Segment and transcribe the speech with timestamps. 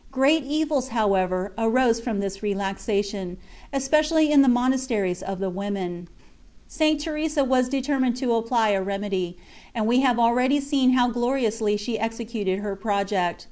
[0.00, 3.36] * Great evils, however, arose from this relaxation,
[3.72, 6.06] especially in the monasteries of the women.
[6.68, 7.00] St.
[7.00, 9.36] Teresa was deter mined to apply a remedy;
[9.74, 13.48] and we have already seen how gloriously she executed her project.